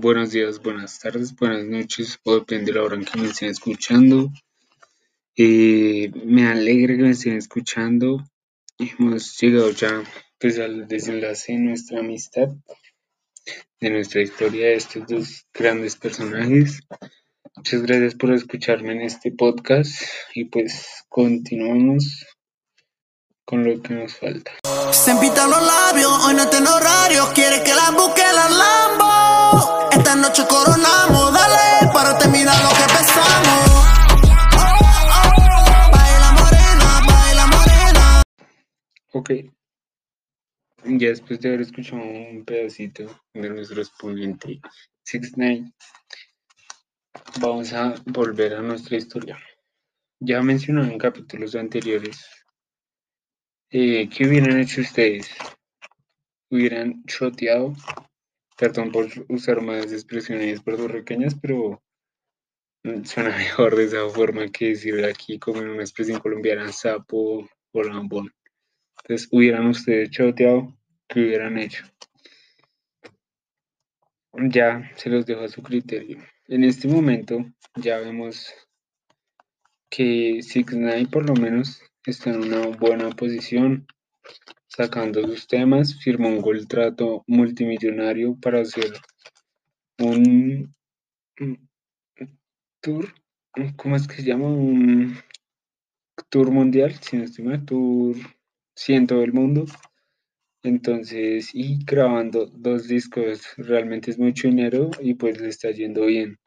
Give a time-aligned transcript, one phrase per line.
[0.00, 3.50] buenos días, buenas tardes, buenas noches, o depende de la hora en que me estén
[3.50, 4.32] escuchando.
[5.36, 8.24] Eh, me alegra que me estén escuchando.
[8.78, 10.02] Hemos llegado ya
[10.38, 12.48] pues, al desenlace de nuestra amistad,
[13.80, 16.80] de nuestra historia de estos dos grandes personajes.
[17.56, 20.02] Muchas gracias por escucharme en este podcast
[20.34, 22.26] y pues continuamos
[23.44, 24.52] con lo que nos falta.
[24.92, 29.09] Se los labios, hoy no tengo horario, quiere que la la Lambo.
[40.84, 44.60] Ya después de haber escuchado un pedacito de nuestro exponente
[45.04, 45.72] Six Nine,
[47.40, 49.38] vamos a volver a nuestra historia.
[50.20, 52.40] Ya mencioné en capítulos anteriores
[53.72, 55.30] eh, ¿qué hubieran hecho ustedes?
[56.50, 57.72] ¿Hubieran choteado?
[58.58, 61.80] Perdón por usar más expresiones puertorriqueñas, pero
[63.04, 67.82] suena mejor de esa forma que decir aquí como en una expresión colombiana, sapo o
[67.84, 68.32] lambón.
[69.02, 70.76] Entonces, ¿hubieran ustedes choteado?
[71.08, 71.84] ¿Qué hubieran hecho?
[74.32, 76.18] Ya se los dejo a su criterio.
[76.46, 77.44] En este momento
[77.76, 78.52] ya vemos
[79.90, 83.86] que Six Nine por lo menos está en una buena posición,
[84.68, 88.92] sacando sus temas, firmó un contrato multimillonario para hacer
[89.98, 90.74] un,
[92.80, 93.12] tour,
[93.76, 94.46] ¿cómo es que se llama?
[94.46, 95.16] Un
[96.30, 98.16] tour mundial, si no tour
[98.80, 99.66] sí, en todo el mundo.
[100.62, 106.38] Entonces, y grabando dos discos realmente es mucho dinero y pues le está yendo bien.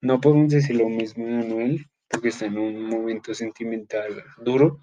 [0.00, 4.80] No podemos decir lo mismo de Anuel, porque está en un momento sentimental duro.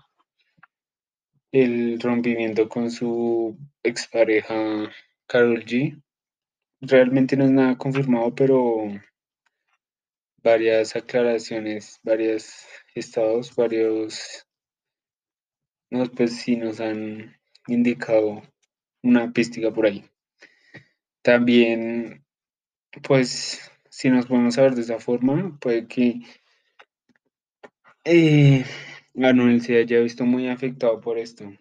[1.52, 4.92] El rompimiento con su expareja
[5.26, 6.00] Carol G.
[6.80, 8.84] Realmente no es nada confirmado, pero
[10.44, 14.46] varias aclaraciones, varios estados, varios
[15.94, 17.38] no, pues sí nos han
[17.68, 18.42] indicado
[19.04, 20.04] una pística por ahí.
[21.22, 22.26] También,
[23.04, 26.22] pues, si nos podemos saber de esa forma, puede que
[28.06, 28.66] eh,
[29.22, 31.54] Anuel se haya visto muy afectado por esto.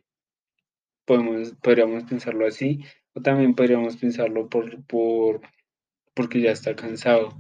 [1.05, 5.43] Podemos, podríamos pensarlo así, o también podríamos pensarlo por, por
[6.15, 7.37] porque ya está cansado,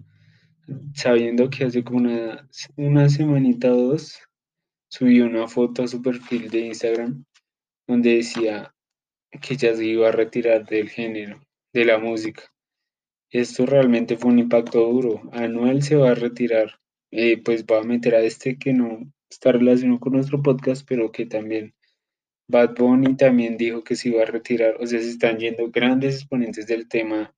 [0.95, 4.21] sabiendo que hace como una, una semanita o dos
[4.93, 7.25] subió una foto a su perfil de Instagram
[7.87, 8.75] donde decía
[9.41, 11.43] que ya se iba a retirar del género,
[11.73, 12.43] de la música.
[13.31, 15.23] Esto realmente fue un impacto duro.
[15.33, 16.79] Anuel se va a retirar,
[17.11, 21.11] eh, pues va a meter a este que no está relacionado con nuestro podcast, pero
[21.11, 21.75] que también
[22.47, 24.77] Bad Bunny también dijo que se iba a retirar.
[24.79, 27.35] O sea, se están yendo grandes exponentes del tema,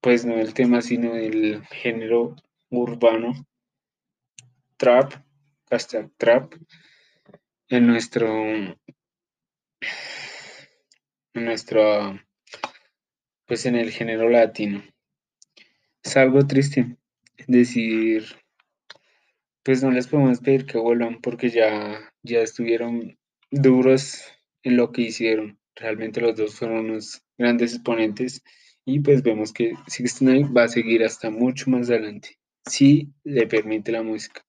[0.00, 2.36] pues no del tema, sino del género
[2.70, 3.32] urbano,
[4.76, 5.27] trap,
[5.70, 6.54] hasta trap,
[7.68, 8.76] en nuestro, en
[11.34, 12.20] nuestro,
[13.46, 14.82] pues en el género latino.
[16.02, 16.96] Es algo triste
[17.46, 18.24] decir
[19.68, 23.18] pues no les podemos pedir que vuelvan porque ya, ya estuvieron
[23.50, 24.24] duros
[24.62, 25.58] en lo que hicieron.
[25.76, 28.42] Realmente los dos fueron unos grandes exponentes
[28.86, 33.92] y pues vemos que Sixteen va a seguir hasta mucho más adelante, si le permite
[33.92, 34.47] la música.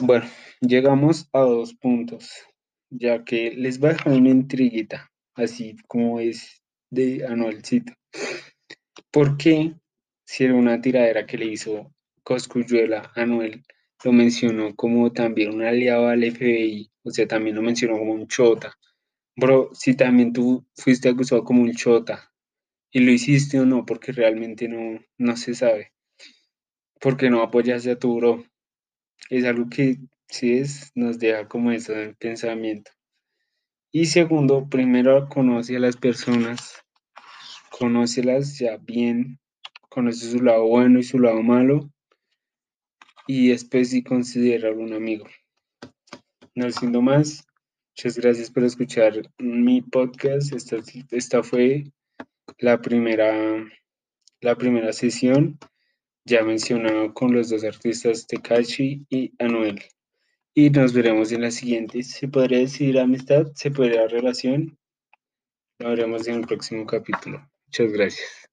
[0.00, 0.26] Bueno,
[0.60, 2.30] llegamos a dos puntos,
[2.90, 7.92] ya que les voy a dejar una intriguita, así como es de Anuelcito.
[9.10, 9.74] ¿Por qué
[10.24, 13.62] si era una tiradera que le hizo Coscuyuela a Anuel?
[14.02, 18.26] lo mencionó como también un aliado al FBI, o sea, también lo mencionó como un
[18.26, 18.74] chota.
[19.36, 22.32] Bro, si también tú fuiste acusado como un chota
[22.90, 25.92] y lo hiciste o no, porque realmente no, no se sabe.
[27.00, 28.44] Porque no apoyaste a tu bro.
[29.28, 29.98] Es algo que
[30.28, 32.90] sí es, nos deja como eso en pensamiento.
[33.92, 36.76] Y segundo, primero conoce a las personas,
[37.70, 39.40] conócelas ya bien,
[39.88, 41.90] conoce su lado bueno y su lado malo,
[43.26, 45.26] y después si considera un amigo.
[46.54, 47.46] No siendo más,
[47.96, 50.52] muchas gracias por escuchar mi podcast.
[50.52, 50.76] Esta,
[51.10, 51.84] esta fue
[52.58, 53.64] la primera,
[54.40, 55.58] la primera sesión,
[56.24, 59.80] ya mencionado con los dos artistas Tekashi y Anuel.
[60.54, 62.02] Y nos veremos en la siguiente.
[62.02, 64.78] Se podría decir amistad, se podría relación.
[65.78, 67.48] Lo veremos en el próximo capítulo.
[67.66, 68.49] Muchas gracias.